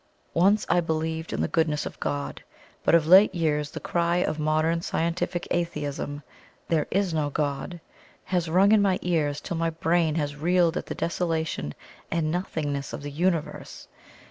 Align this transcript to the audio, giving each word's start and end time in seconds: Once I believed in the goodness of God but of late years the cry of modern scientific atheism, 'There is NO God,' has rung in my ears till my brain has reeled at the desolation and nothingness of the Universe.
Once 0.33 0.65
I 0.67 0.79
believed 0.79 1.31
in 1.31 1.41
the 1.41 1.47
goodness 1.47 1.85
of 1.85 1.99
God 1.99 2.41
but 2.83 2.95
of 2.95 3.05
late 3.05 3.35
years 3.35 3.69
the 3.69 3.79
cry 3.79 4.17
of 4.17 4.39
modern 4.39 4.81
scientific 4.81 5.47
atheism, 5.51 6.23
'There 6.69 6.87
is 6.89 7.13
NO 7.13 7.29
God,' 7.29 7.79
has 8.23 8.49
rung 8.49 8.71
in 8.71 8.81
my 8.81 8.97
ears 9.03 9.39
till 9.39 9.57
my 9.57 9.69
brain 9.69 10.15
has 10.15 10.35
reeled 10.35 10.75
at 10.75 10.87
the 10.87 10.95
desolation 10.95 11.75
and 12.09 12.31
nothingness 12.31 12.93
of 12.93 13.03
the 13.03 13.11
Universe. 13.11 13.87